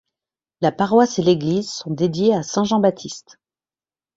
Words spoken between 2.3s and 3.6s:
à saint Jean Baptiste.